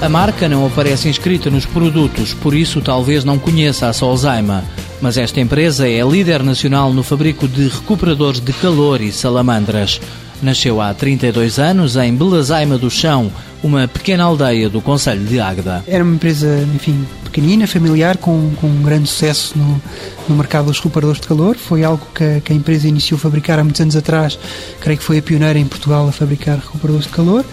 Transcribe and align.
A 0.00 0.08
marca 0.08 0.48
não 0.48 0.64
aparece 0.64 1.08
inscrita 1.08 1.50
nos 1.50 1.66
produtos, 1.66 2.32
por 2.32 2.54
isso 2.54 2.80
talvez 2.80 3.24
não 3.24 3.36
conheça 3.36 3.88
a 3.88 3.92
Solzaima. 3.92 4.62
Mas 5.00 5.18
esta 5.18 5.40
empresa 5.40 5.88
é 5.88 6.00
líder 6.02 6.40
nacional 6.44 6.92
no 6.92 7.02
fabrico 7.02 7.48
de 7.48 7.66
recuperadores 7.66 8.40
de 8.40 8.52
calor 8.52 9.00
e 9.00 9.10
salamandras. 9.10 10.00
Nasceu 10.40 10.80
há 10.80 10.94
32 10.94 11.58
anos 11.58 11.96
em 11.96 12.14
Belazaima 12.14 12.78
do 12.78 12.88
Chão, 12.88 13.30
uma 13.60 13.88
pequena 13.88 14.22
aldeia 14.22 14.68
do 14.68 14.80
Conselho 14.80 15.24
de 15.24 15.40
Águeda. 15.40 15.82
Era 15.84 16.04
uma 16.04 16.14
empresa, 16.14 16.64
enfim, 16.76 17.04
pequenina, 17.24 17.66
familiar, 17.66 18.18
com, 18.18 18.52
com 18.60 18.68
um 18.68 18.82
grande 18.82 19.08
sucesso 19.08 19.58
no, 19.58 19.82
no 20.28 20.36
mercado 20.36 20.66
dos 20.66 20.76
recuperadores 20.76 21.20
de 21.20 21.26
calor. 21.26 21.56
Foi 21.56 21.82
algo 21.82 22.06
que 22.14 22.40
que 22.44 22.52
a 22.52 22.56
empresa 22.56 22.86
iniciou 22.86 23.18
a 23.18 23.20
fabricar 23.20 23.58
há 23.58 23.64
muitos 23.64 23.80
anos 23.80 23.96
atrás. 23.96 24.38
Creio 24.80 24.96
que 24.96 25.04
foi 25.04 25.18
a 25.18 25.22
pioneira 25.22 25.58
em 25.58 25.66
Portugal 25.66 26.06
a 26.06 26.12
fabricar 26.12 26.58
recuperadores 26.58 27.06
de 27.06 27.12
calor 27.12 27.44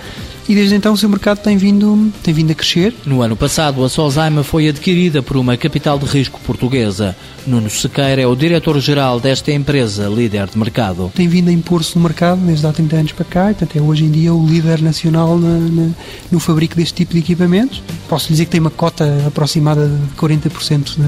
e 0.48 0.54
desde 0.54 0.76
então 0.76 0.94
o 0.94 0.98
seu 0.98 1.10
mercado 1.10 1.40
tem 1.40 1.58
vindo, 1.58 2.12
tem 2.22 2.34
vindo 2.34 2.52
a 2.52 2.56
crescer. 2.56 2.94
No 3.06 3.22
ano 3.22 3.36
passado, 3.36 3.84
a 3.84 3.90
Solzaima 3.90 4.44
foi 4.44 4.68
adquirida 4.68 5.24
por 5.24 5.38
uma 5.38 5.58
capital 5.58 5.98
de 5.98 6.06
risco 6.06 6.40
portuguesa. 6.46 7.16
Nuno 7.48 7.70
Sequeira 7.70 8.22
é 8.22 8.28
o 8.28 8.36
diretor-geral 8.36 9.20
desta 9.20 9.52
empresa, 9.52 10.08
líder 10.08 10.48
de 10.48 10.58
mercado. 10.58 11.12
Tem 11.16 11.28
vindo 11.28 11.50
a 11.50 11.52
impor-se 11.52 11.96
no 11.96 12.04
mercado 12.04 12.42
desde 12.42 12.66
há 12.66 12.72
30 12.72 12.96
anos 12.96 13.12
para 13.12 13.26
cá 13.26 13.52
e, 13.52 13.54
portanto, 13.56 13.78
é 13.78 13.82
hoje 13.82 14.04
em 14.04 14.12
dia 14.12 14.34
o 14.34 14.46
líder 14.46 14.82
nacional 14.82 15.38
na, 15.38 15.58
na, 15.60 15.90
no 16.32 16.40
fabrico 16.40 16.76
deste 16.76 16.94
tipo 16.94 17.14
de 17.14 17.20
equipamentos. 17.20 17.82
Posso 18.08 18.28
dizer 18.28 18.46
que 18.46 18.52
tem 18.52 18.62
uma 18.62 18.70
cota 18.70 19.06
aproximada 19.28 19.88
de 19.88 20.16
40% 20.16 20.98
na, 20.98 21.08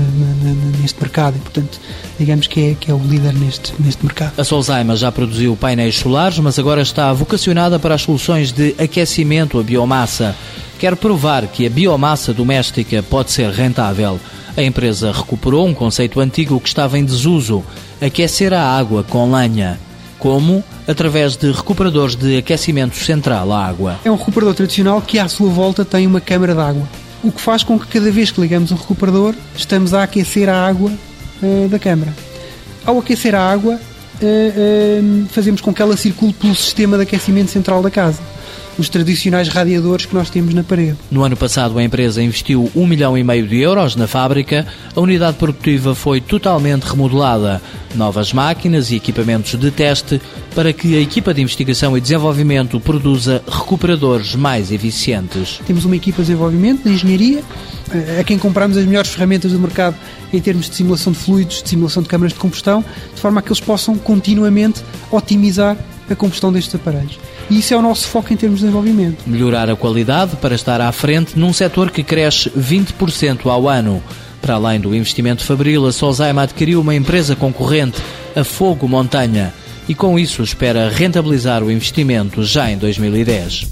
neste 0.82 0.99
mercado 0.99 1.38
e, 1.38 1.40
portanto, 1.40 1.80
digamos 2.20 2.48
que 2.48 2.60
é, 2.60 2.76
que 2.80 2.90
é 2.90 2.94
o 2.94 2.99
líder 2.99 3.34
neste, 3.34 3.74
neste 3.80 4.04
mercado. 4.04 4.34
A 4.40 4.44
Solzaima 4.44 4.96
já 4.96 5.12
produziu 5.12 5.55
painéis 5.55 5.98
solares, 5.98 6.40
mas 6.40 6.58
agora 6.58 6.82
está 6.82 7.13
vocacionada 7.13 7.80
para 7.80 7.96
as 7.96 8.02
soluções 8.02 8.52
de 8.52 8.76
aquecimento 8.80 9.27
a 9.60 9.64
biomassa. 9.64 10.36
Quer 10.80 10.96
provar 10.96 11.48
que 11.48 11.66
a 11.66 11.70
biomassa 11.70 12.34
doméstica 12.34 13.02
pode 13.02 13.32
ser 13.32 13.50
rentável. 13.50 14.20
A 14.56 14.62
empresa 14.62 15.12
recuperou 15.12 15.68
um 15.68 15.74
conceito 15.74 16.20
antigo 16.20 16.60
que 16.60 16.68
estava 16.68 16.98
em 16.98 17.06
desuso: 17.06 17.64
aquecer 18.02 18.54
a 18.54 18.62
água 18.62 19.04
com 19.04 19.32
lenha. 19.32 19.80
Como? 20.20 20.64
Através 20.88 21.36
de 21.36 21.52
recuperadores 21.52 22.16
de 22.16 22.38
aquecimento 22.38 22.96
central 22.96 23.52
à 23.52 23.66
água. 23.66 24.00
É 24.04 24.12
um 24.12 24.16
recuperador 24.16 24.55
tradicional 24.55 25.02
que 25.02 25.20
à 25.20 25.28
sua 25.28 25.50
volta 25.50 25.84
tem 25.84 26.08
uma 26.08 26.22
câmara 26.22 26.54
de 26.54 26.60
água, 26.60 26.88
o 27.24 27.32
que 27.32 27.42
faz 27.42 27.64
com 27.64 27.78
que 27.80 27.88
cada 27.88 28.10
vez 28.12 28.32
que 28.32 28.42
ligamos 28.42 28.72
o 28.72 28.76
recuperador 28.76 29.36
estamos 29.55 29.94
a 29.94 30.04
aquecer 30.04 30.50
a 30.50 30.68
água 30.68 30.92
uh, 31.42 31.68
da 31.70 31.78
câmara. 31.78 32.14
Ao 32.86 32.98
aquecer 32.98 33.36
a 33.36 33.52
água, 33.52 33.76
uh, 33.76 34.26
uh, 34.26 35.28
fazemos 35.30 35.62
com 35.62 35.74
que 35.74 35.82
ela 35.82 35.98
circule 35.98 36.34
pelo 36.34 36.55
sistema 36.55 36.98
de 36.98 37.04
aquecimento 37.04 37.52
central 37.52 37.84
da 37.84 37.92
casa 37.92 38.20
os 38.78 38.90
tradicionais 38.90 39.48
radiadores 39.48 40.06
que 40.06 40.14
nós 40.14 40.30
temos 40.30 40.54
na 40.54 40.64
parede. 40.64 40.98
No 41.10 41.24
ano 41.24 41.36
passado, 41.36 41.78
a 41.78 41.84
empresa 41.84 42.22
investiu 42.22 42.72
um 42.76 42.86
milhão 42.86 43.18
e 43.18 43.24
meio 43.24 43.48
de 43.48 43.60
euros 43.60 43.96
na 43.96 44.08
fábrica. 44.08 44.66
A 44.96 45.00
unidade 45.00 45.38
produtiva 45.38 45.96
foi 45.96 46.22
totalmente 46.22 46.84
remodelada. 46.84 47.62
Novas 47.96 48.34
máquinas 48.34 48.92
e 48.92 48.96
equipamentos 48.96 49.55
de 49.55 49.72
teste 49.72 50.22
para 50.54 50.74
que 50.74 50.96
a 50.96 51.02
equipa 51.02 51.34
de 51.34 51.42
investigação 51.42 51.98
e 51.98 52.02
desenvolvimento 52.02 52.80
produza 52.80 53.42
recuperadores 53.48 54.36
mais 54.36 54.72
eficientes. 54.72 55.60
Temos 55.66 55.86
uma 55.86 55.96
equipa 55.96 56.18
de 56.18 56.28
desenvolvimento, 56.28 56.84
de 56.84 56.92
engenharia, 56.92 57.44
a 58.20 58.24
quem 58.24 58.38
compramos 58.38 58.78
as 58.78 58.86
melhores 58.86 59.10
ferramentas 59.12 59.52
do 59.52 59.60
mercado 59.60 59.96
em 60.32 60.40
termos 60.42 60.70
de 60.70 60.76
simulação 60.76 61.14
de 61.14 61.20
fluidos, 61.20 61.64
de 61.64 61.70
simulação 61.70 62.04
de 62.04 62.10
câmaras 62.10 62.34
de 62.34 62.40
combustão, 62.40 62.84
de 63.16 63.22
forma 63.22 63.40
a 63.40 63.44
que 63.44 63.50
eles 63.50 63.60
possam 63.60 63.98
continuamente 63.98 64.84
otimizar 65.12 65.78
a 66.09 66.16
combustão 66.16 66.52
destes 66.52 66.75
aparelhos. 66.75 67.18
E 67.50 67.59
isso 67.59 67.73
é 67.73 67.78
o 67.78 67.81
nosso 67.81 68.07
foco 68.07 68.34
em 68.34 68.38
termos 68.38 68.59
de 68.59 68.66
desenvolvimento. 68.66 69.23
Melhorar 69.25 69.69
a 69.69 69.75
qualidade 69.75 70.35
para 70.38 70.56
estar 70.56 70.81
à 70.81 70.91
frente 70.91 71.38
num 71.40 71.53
setor 71.53 71.91
que 71.91 72.03
cresce 72.03 72.50
20% 72.50 73.46
ao 73.46 73.69
ano. 73.69 74.03
Para 74.41 74.56
além 74.56 74.80
do 74.80 74.96
investimento 74.96 75.44
fabril, 75.44 75.86
a 75.88 75.91
Solzaima 75.91 76.44
adquiriu 76.44 76.81
uma 76.81 76.96
empresa 76.96 77.36
concorrente, 77.36 78.02
a 78.36 78.44
Fogo 78.44 78.88
Montanha, 78.88 79.53
e 79.88 79.96
com 79.96 80.19
isso 80.19 80.44
espera 80.44 80.90
rentabilizar 80.90 81.63
o 81.63 81.72
investimento 81.72 82.44
já 82.44 82.69
em 82.69 82.78
2010. 82.78 83.68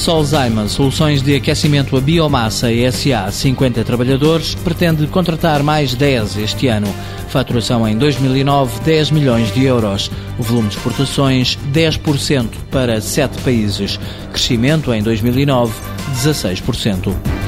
Solzaima 0.00 0.66
Soluções 0.66 1.20
de 1.20 1.34
Aquecimento 1.34 1.94
a 1.94 2.00
Biomassa 2.00 2.68
SA 2.90 3.30
50 3.30 3.84
trabalhadores 3.84 4.54
pretende 4.54 5.06
contratar 5.06 5.62
mais 5.62 5.94
10 5.94 6.38
este 6.38 6.68
ano. 6.68 6.88
Faturação 7.28 7.86
em 7.86 7.98
2009 7.98 8.80
10 8.80 9.10
milhões 9.10 9.52
de 9.52 9.62
euros. 9.62 10.10
O 10.38 10.42
volume 10.42 10.68
de 10.68 10.76
exportações 10.76 11.58
10% 11.70 12.48
para 12.70 12.98
7 12.98 13.42
países. 13.42 14.00
Crescimento 14.32 14.90
em 14.94 15.02
2009 15.02 15.74
16%. 16.14 17.39